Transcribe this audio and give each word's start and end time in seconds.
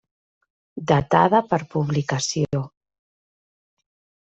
Datada 0.91 1.41
per 1.51 1.61
publicació. 1.75 2.63